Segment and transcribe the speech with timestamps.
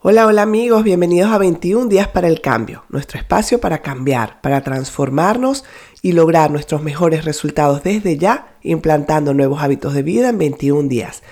[0.00, 4.60] Hola, hola amigos, bienvenidos a 21 días para el cambio, nuestro espacio para cambiar, para
[4.60, 5.64] transformarnos
[6.02, 11.24] y lograr nuestros mejores resultados desde ya, implantando nuevos hábitos de vida en 21 días.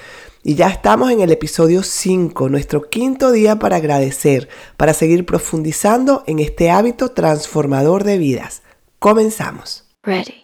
[0.42, 6.24] Y ya estamos en el episodio 5, nuestro quinto día para agradecer, para seguir profundizando
[6.26, 8.62] en este hábito transformador de vidas.
[8.98, 9.84] Comenzamos.
[10.02, 10.40] Ready.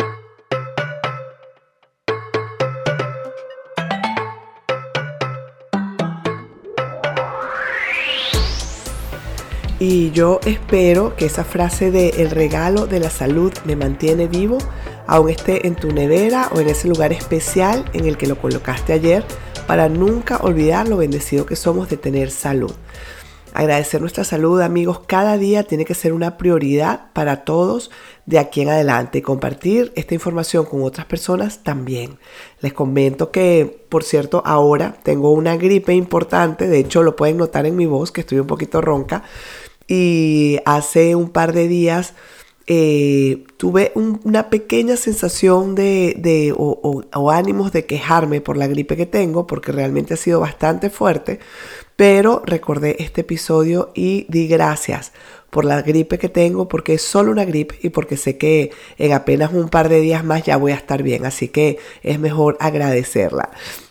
[9.84, 14.58] Y yo espero que esa frase de el regalo de la salud me mantiene vivo,
[15.08, 18.92] aún esté en tu nevera o en ese lugar especial en el que lo colocaste
[18.92, 19.24] ayer,
[19.66, 22.72] para nunca olvidar lo bendecido que somos de tener salud.
[23.54, 27.90] Agradecer nuestra salud, amigos, cada día tiene que ser una prioridad para todos
[28.24, 32.18] de aquí en adelante y compartir esta información con otras personas también.
[32.60, 37.66] Les comento que, por cierto, ahora tengo una gripe importante, de hecho lo pueden notar
[37.66, 39.24] en mi voz que estoy un poquito ronca,
[39.92, 42.14] y hace un par de días
[42.66, 49.46] eh, tuve una pequeña sensación de, o, ánimos de quejarme por la gripe que tengo,
[49.46, 51.40] porque realmente ha sido bastante fuerte,
[51.94, 55.12] pero recordé este episodio y di gracias
[55.52, 59.12] por la gripe que tengo, porque es solo una gripe y porque sé que en
[59.12, 62.56] apenas un par de días más ya voy a estar bien, así que es mejor
[62.58, 63.50] agradecerla.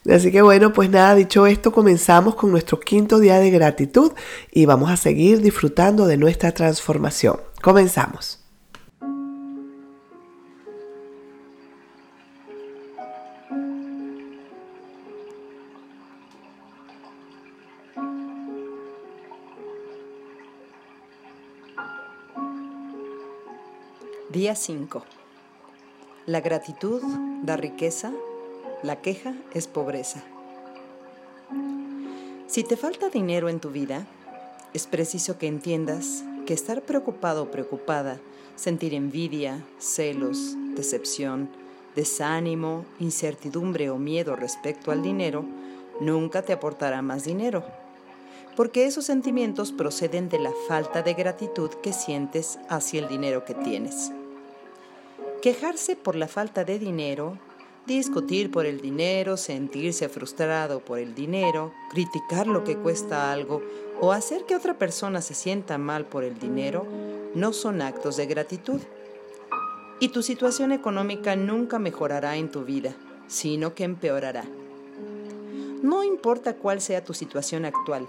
[0.10, 4.12] Así que bueno, pues nada, dicho esto, comenzamos con nuestro quinto día de gratitud
[4.52, 7.40] y vamos a seguir disfrutando de nuestra transformación.
[7.62, 8.41] Comenzamos.
[24.32, 25.04] Día 5.
[26.26, 27.02] La gratitud
[27.44, 28.14] da riqueza,
[28.82, 30.24] la queja es pobreza.
[32.48, 34.08] Si te falta dinero en tu vida,
[34.74, 38.22] es preciso que entiendas que estar preocupado o preocupada,
[38.56, 41.50] sentir envidia, celos, decepción,
[41.98, 45.44] desánimo, incertidumbre o miedo respecto al dinero,
[46.00, 47.66] nunca te aportará más dinero,
[48.56, 53.56] porque esos sentimientos proceden de la falta de gratitud que sientes hacia el dinero que
[53.56, 54.14] tienes.
[55.42, 57.40] Quejarse por la falta de dinero,
[57.88, 63.64] discutir por el dinero, sentirse frustrado por el dinero, criticar lo que cuesta algo
[64.00, 66.86] o hacer que otra persona se sienta mal por el dinero
[67.34, 68.82] no son actos de gratitud.
[70.00, 72.94] Y tu situación económica nunca mejorará en tu vida,
[73.28, 74.44] sino que empeorará.
[75.82, 78.08] No importa cuál sea tu situación actual,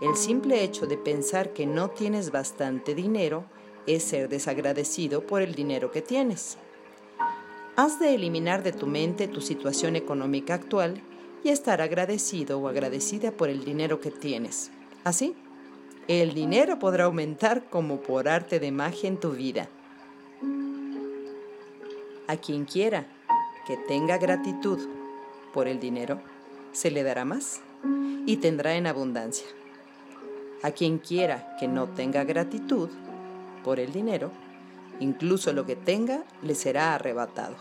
[0.00, 3.44] el simple hecho de pensar que no tienes bastante dinero
[3.86, 6.56] es ser desagradecido por el dinero que tienes.
[7.82, 11.00] Has de eliminar de tu mente tu situación económica actual
[11.42, 14.70] y estar agradecido o agradecida por el dinero que tienes.
[15.02, 15.34] Así,
[16.06, 19.70] el dinero podrá aumentar como por arte de magia en tu vida.
[22.26, 23.06] A quien quiera
[23.66, 24.78] que tenga gratitud
[25.54, 26.20] por el dinero,
[26.72, 27.62] se le dará más
[28.26, 29.46] y tendrá en abundancia.
[30.62, 32.90] A quien quiera que no tenga gratitud
[33.64, 34.32] por el dinero,
[35.00, 37.56] incluso lo que tenga le será arrebatado.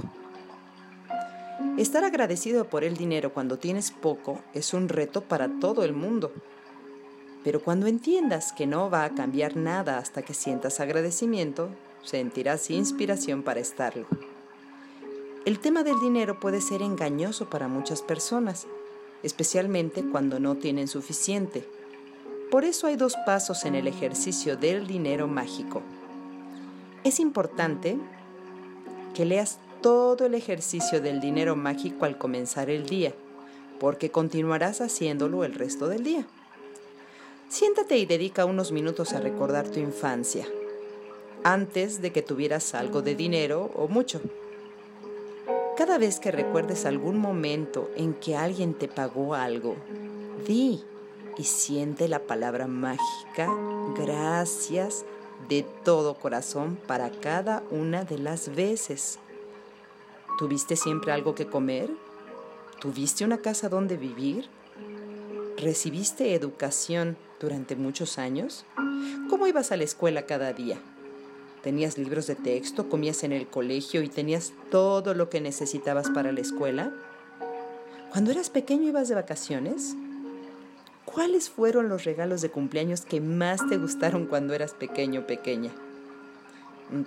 [1.77, 6.31] Estar agradecido por el dinero cuando tienes poco es un reto para todo el mundo.
[7.43, 11.69] Pero cuando entiendas que no va a cambiar nada hasta que sientas agradecimiento,
[12.03, 14.07] sentirás inspiración para estarlo.
[15.45, 18.67] El tema del dinero puede ser engañoso para muchas personas,
[19.23, 21.65] especialmente cuando no tienen suficiente.
[22.51, 25.81] Por eso hay dos pasos en el ejercicio del dinero mágico.
[27.09, 27.97] Es importante
[29.15, 33.15] que leas todo el ejercicio del dinero mágico al comenzar el día,
[33.79, 36.27] porque continuarás haciéndolo el resto del día.
[37.47, 40.45] Siéntate y dedica unos minutos a recordar tu infancia,
[41.43, 44.21] antes de que tuvieras algo de dinero o mucho.
[45.77, 49.77] Cada vez que recuerdes algún momento en que alguien te pagó algo,
[50.47, 50.83] di
[51.39, 53.51] y siente la palabra mágica
[53.97, 55.05] gracias
[55.47, 59.19] de todo corazón para cada una de las veces.
[60.37, 61.89] ¿Tuviste siempre algo que comer?
[62.79, 64.47] ¿Tuviste una casa donde vivir?
[65.57, 68.65] ¿Recibiste educación durante muchos años?
[69.29, 70.79] ¿Cómo ibas a la escuela cada día?
[71.61, 76.31] ¿Tenías libros de texto, comías en el colegio y tenías todo lo que necesitabas para
[76.31, 76.93] la escuela?
[78.11, 79.95] Cuando eras pequeño ibas de vacaciones?
[81.13, 85.71] ¿Cuáles fueron los regalos de cumpleaños que más te gustaron cuando eras pequeño o pequeña?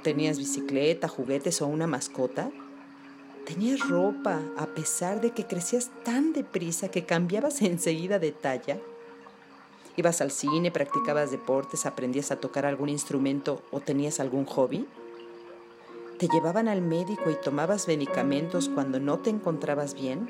[0.03, 2.51] ¿Tenías bicicleta, juguetes o una mascota?
[3.47, 8.79] ¿Tenías ropa a pesar de que crecías tan deprisa que cambiabas enseguida de talla?
[9.97, 14.85] ¿Ibas al cine, practicabas deportes, aprendías a tocar algún instrumento o tenías algún hobby?
[16.19, 20.29] ¿Te llevaban al médico y tomabas medicamentos cuando no te encontrabas bien?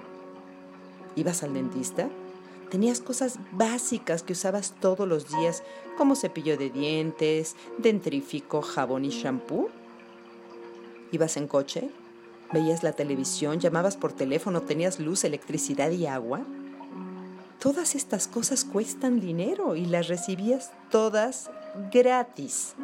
[1.17, 2.11] ¿Ibas al dentista?
[2.73, 5.63] ¿Tenías cosas básicas que usabas todos los días
[5.99, 9.69] como cepillo de dientes, dentrífico, jabón y shampoo?
[11.11, 11.91] ¿Ibas en coche?
[12.51, 13.61] ¿Veías la televisión?
[13.61, 14.63] ¿Llamabas por teléfono?
[14.63, 16.41] ¿Tenías luz, electricidad y agua?
[17.59, 21.51] Todas estas cosas cuestan dinero y las recibías todas
[21.93, 22.75] gratis.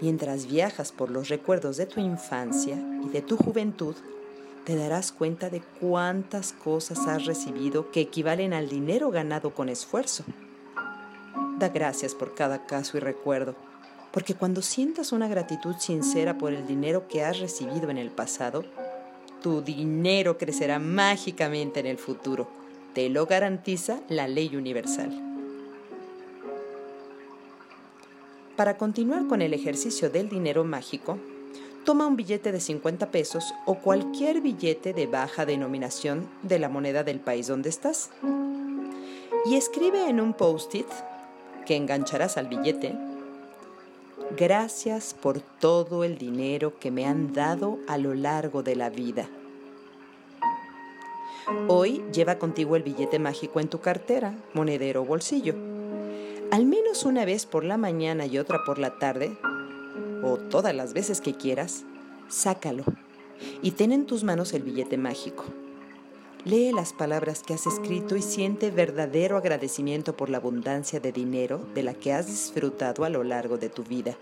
[0.00, 3.96] Mientras viajas por los recuerdos de tu infancia y de tu juventud,
[4.64, 10.24] te darás cuenta de cuántas cosas has recibido que equivalen al dinero ganado con esfuerzo.
[11.58, 13.54] Da gracias por cada caso y recuerdo,
[14.12, 18.64] porque cuando sientas una gratitud sincera por el dinero que has recibido en el pasado,
[19.42, 22.48] tu dinero crecerá mágicamente en el futuro.
[22.94, 25.10] Te lo garantiza la ley universal.
[28.56, 31.18] Para continuar con el ejercicio del dinero mágico,
[31.84, 37.04] toma un billete de 50 pesos o cualquier billete de baja denominación de la moneda
[37.04, 38.10] del país donde estás
[39.46, 40.86] y escribe en un post-it
[41.66, 42.94] que engancharás al billete,
[44.36, 49.28] gracias por todo el dinero que me han dado a lo largo de la vida.
[51.68, 55.54] Hoy lleva contigo el billete mágico en tu cartera, monedero o bolsillo
[56.50, 59.36] al menos una vez por la mañana y otra por la tarde,
[60.22, 61.84] o todas las veces que quieras,
[62.28, 62.84] sácalo
[63.62, 65.44] y ten en tus manos el billete mágico.
[66.44, 71.60] Lee las palabras que has escrito y siente verdadero agradecimiento por la abundancia de dinero
[71.74, 74.16] de la que has disfrutado a lo largo de tu vida.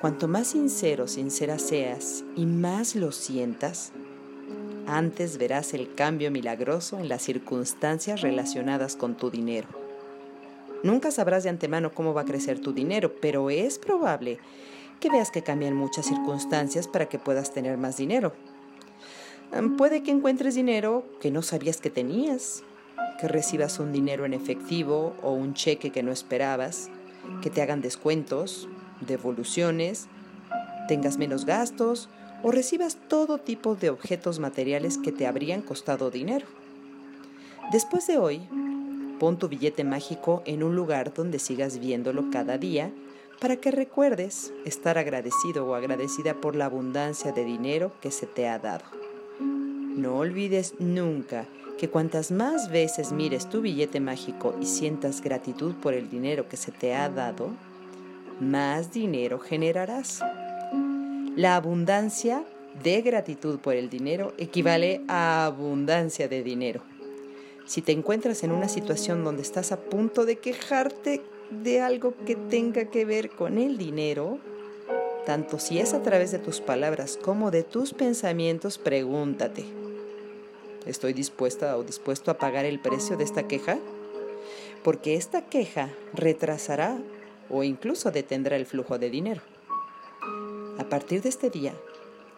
[0.00, 3.92] Cuanto más sincero, sincera seas y más lo sientas,
[4.86, 9.79] antes verás el cambio milagroso en las circunstancias relacionadas con tu dinero.
[10.82, 14.38] Nunca sabrás de antemano cómo va a crecer tu dinero, pero es probable
[14.98, 18.32] que veas que cambian muchas circunstancias para que puedas tener más dinero.
[19.76, 22.62] Puede que encuentres dinero que no sabías que tenías,
[23.18, 26.88] que recibas un dinero en efectivo o un cheque que no esperabas,
[27.42, 28.68] que te hagan descuentos,
[29.00, 30.06] devoluciones,
[30.88, 32.08] tengas menos gastos
[32.42, 36.46] o recibas todo tipo de objetos materiales que te habrían costado dinero.
[37.72, 38.40] Después de hoy,
[39.20, 42.90] Pon tu billete mágico en un lugar donde sigas viéndolo cada día
[43.38, 48.48] para que recuerdes estar agradecido o agradecida por la abundancia de dinero que se te
[48.48, 48.84] ha dado.
[49.38, 51.46] No olvides nunca
[51.78, 56.56] que cuantas más veces mires tu billete mágico y sientas gratitud por el dinero que
[56.56, 57.50] se te ha dado,
[58.40, 60.22] más dinero generarás.
[61.36, 62.42] La abundancia
[62.82, 66.89] de gratitud por el dinero equivale a abundancia de dinero.
[67.70, 72.34] Si te encuentras en una situación donde estás a punto de quejarte de algo que
[72.34, 74.40] tenga que ver con el dinero,
[75.24, 79.66] tanto si es a través de tus palabras como de tus pensamientos, pregúntate,
[80.84, 83.78] ¿estoy dispuesta o dispuesto a pagar el precio de esta queja?
[84.82, 86.98] Porque esta queja retrasará
[87.48, 89.42] o incluso detendrá el flujo de dinero.
[90.76, 91.74] A partir de este día,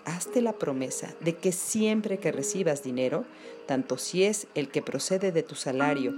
[0.04, 3.24] hazte la promesa de que siempre que recibas dinero,
[3.66, 6.14] tanto si es el que procede de tu salario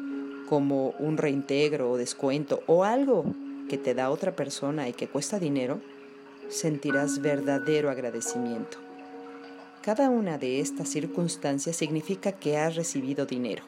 [0.48, 3.24] como un reintegro o descuento o algo
[3.68, 5.80] que te da otra persona y que cuesta dinero,
[6.48, 8.78] sentirás verdadero agradecimiento.
[9.82, 13.64] Cada una de estas circunstancias significa que has recibido dinero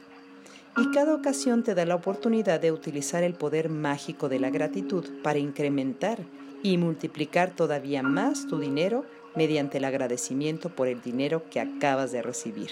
[0.79, 5.05] y cada ocasión te da la oportunidad de utilizar el poder mágico de la gratitud
[5.23, 6.19] para incrementar
[6.63, 9.07] y multiplicar todavía más tu dinero
[9.37, 12.71] mediante el agradecimiento por el dinero que acabas de recibir.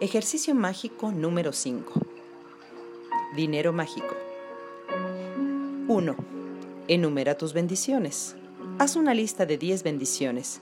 [0.00, 1.92] Ejercicio mágico número 5.
[3.36, 4.14] Dinero mágico.
[5.88, 6.16] 1.
[6.88, 8.34] Enumera tus bendiciones.
[8.78, 10.60] Haz una lista de 10 bendiciones.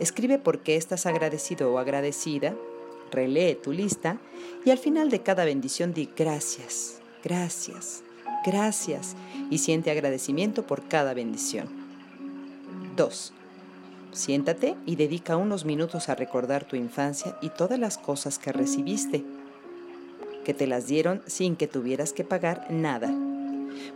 [0.00, 2.54] Escribe por qué estás agradecido o agradecida.
[3.10, 4.18] Relee tu lista
[4.64, 8.02] y al final de cada bendición di gracias, gracias,
[8.48, 9.14] gracias
[9.50, 11.68] y siente agradecimiento por cada bendición.
[12.96, 13.32] 2.
[14.12, 19.22] Siéntate y dedica unos minutos a recordar tu infancia y todas las cosas que recibiste,
[20.46, 23.12] que te las dieron sin que tuvieras que pagar nada.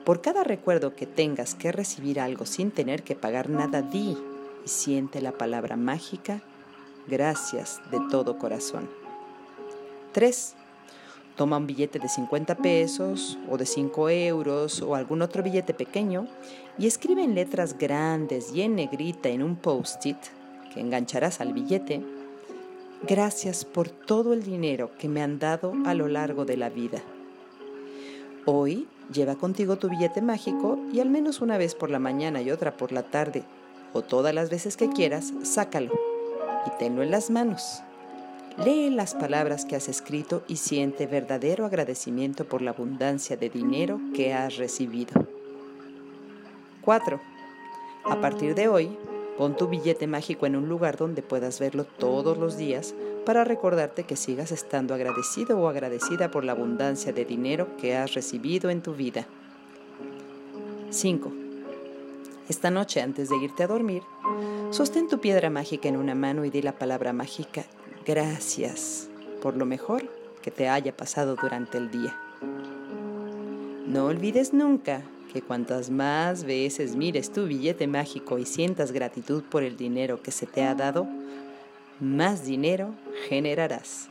[0.04, 4.18] Por cada recuerdo que tengas que recibir algo sin tener que pagar nada, di
[4.64, 6.42] y siente la palabra mágica,
[7.08, 8.90] gracias de todo corazón.
[10.12, 10.56] 3.
[11.36, 16.26] Toma un billete de 50 pesos o de 5 euros o algún otro billete pequeño
[16.78, 20.18] y escribe en letras grandes y en negrita en un post-it
[20.72, 22.02] que engancharás al billete.
[23.08, 27.02] Gracias por todo el dinero que me han dado a lo largo de la vida.
[28.44, 32.50] Hoy lleva contigo tu billete mágico y al menos una vez por la mañana y
[32.50, 33.44] otra por la tarde,
[33.92, 35.92] o todas las veces que quieras, sácalo
[36.66, 37.82] y tenlo en las manos.
[38.58, 43.98] Lee las palabras que has escrito y siente verdadero agradecimiento por la abundancia de dinero
[44.14, 45.26] que has recibido.
[46.82, 47.18] 4.
[48.04, 48.90] A partir de hoy,
[49.38, 52.94] pon tu billete mágico en un lugar donde puedas verlo todos los días
[53.24, 58.12] para recordarte que sigas estando agradecido o agradecida por la abundancia de dinero que has
[58.12, 59.26] recibido en tu vida.
[60.90, 61.32] 5.
[62.50, 64.02] Esta noche, antes de irte a dormir,
[64.70, 67.64] sostén tu piedra mágica en una mano y di la palabra mágica
[68.04, 69.08] gracias
[69.40, 70.08] por lo mejor
[70.42, 72.16] que te haya pasado durante el día.
[73.86, 79.62] No olvides nunca que cuantas más veces mires tu billete mágico y sientas gratitud por
[79.62, 81.06] el dinero que se te ha dado,
[82.00, 82.94] más dinero
[83.28, 84.08] generarás.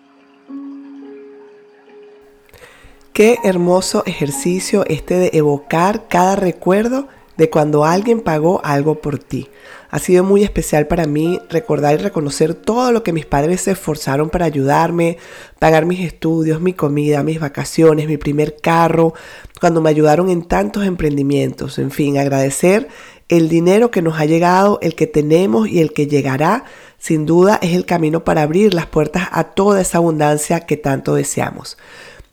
[3.13, 7.07] Qué hermoso ejercicio este de evocar cada recuerdo
[7.41, 9.49] de cuando alguien pagó algo por ti.
[9.89, 13.71] Ha sido muy especial para mí recordar y reconocer todo lo que mis padres se
[13.71, 15.17] esforzaron para ayudarme,
[15.57, 19.15] pagar mis estudios, mi comida, mis vacaciones, mi primer carro,
[19.59, 21.79] cuando me ayudaron en tantos emprendimientos.
[21.79, 22.89] En fin, agradecer
[23.27, 26.65] el dinero que nos ha llegado, el que tenemos y el que llegará,
[26.99, 31.15] sin duda es el camino para abrir las puertas a toda esa abundancia que tanto
[31.15, 31.79] deseamos.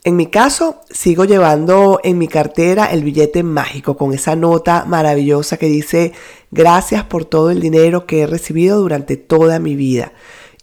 [0.09, 5.59] En mi caso, sigo llevando en mi cartera el billete mágico con esa nota maravillosa
[5.59, 6.15] que dice
[6.51, 10.15] gracias por todo el dinero que he recibido durante toda mi vida.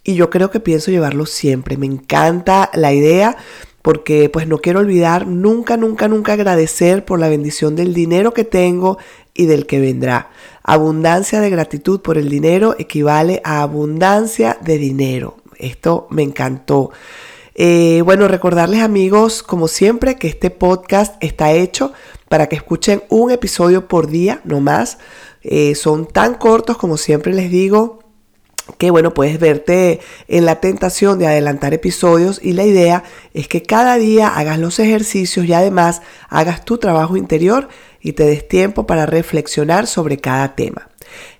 [0.02, 1.76] Y yo creo que pienso llevarlo siempre.
[1.76, 3.36] Me encanta la idea
[3.82, 8.42] porque pues no quiero olvidar nunca, nunca, nunca agradecer por la bendición del dinero que
[8.42, 8.98] tengo
[9.32, 10.30] y del que vendrá.
[10.64, 15.36] Abundancia de gratitud por el dinero equivale a abundancia de dinero.
[15.56, 16.90] Esto me encantó.
[17.58, 21.94] Eh, bueno, recordarles amigos, como siempre, que este podcast está hecho
[22.28, 24.98] para que escuchen un episodio por día, no más.
[25.40, 28.00] Eh, son tan cortos como siempre les digo
[28.78, 33.62] que bueno, puedes verte en la tentación de adelantar episodios y la idea es que
[33.62, 37.68] cada día hagas los ejercicios y además hagas tu trabajo interior
[38.00, 40.88] y te des tiempo para reflexionar sobre cada tema.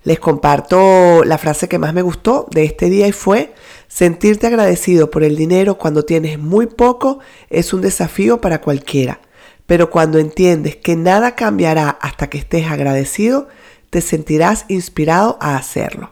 [0.05, 3.53] Les comparto la frase que más me gustó de este día y fue,
[3.97, 9.21] sentirte agradecido por el dinero cuando tienes muy poco es un desafío para cualquiera,
[9.65, 13.49] pero cuando entiendes que nada cambiará hasta que estés agradecido,
[13.89, 16.11] te sentirás inspirado a hacerlo.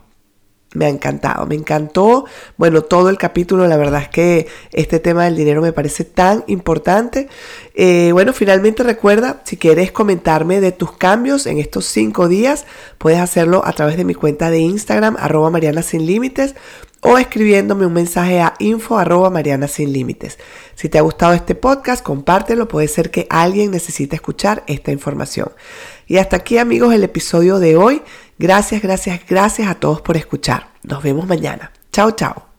[0.73, 2.25] Me ha encantado, me encantó,
[2.57, 6.43] bueno, todo el capítulo, la verdad es que este tema del dinero me parece tan
[6.47, 7.29] importante.
[7.75, 12.65] Eh, bueno, finalmente recuerda, si quieres comentarme de tus cambios en estos cinco días,
[12.97, 16.55] puedes hacerlo a través de mi cuenta de Instagram, arroba Mariana Sin Límites,
[17.05, 20.37] o escribiéndome un mensaje a info arroba Mariana Sin Límites.
[20.75, 25.51] Si te ha gustado este podcast, compártelo, puede ser que alguien necesite escuchar esta información.
[26.07, 28.01] Y hasta aquí amigos el episodio de hoy.
[28.37, 30.69] Gracias, gracias, gracias a todos por escuchar.
[30.83, 31.71] Nos vemos mañana.
[31.91, 32.54] Chao, chao.